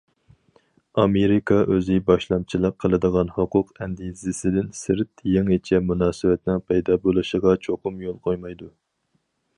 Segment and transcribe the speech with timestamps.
[1.01, 8.77] ئامېرىكا ئۆزى باشلامچىلىق قىلىدىغان ھوقۇق ئەندىزىسىدىن سىرت يېڭىچە مۇناسىۋەتنىڭ پەيدا بولۇشىغا چوقۇم يول قويمايدۇ.